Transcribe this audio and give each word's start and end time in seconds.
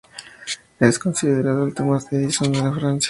Es 0.79 0.97
considerado 0.97 1.63
el 1.63 1.75
Thomas 1.75 2.11
Edison 2.11 2.51
de 2.51 2.71
Francia. 2.73 2.99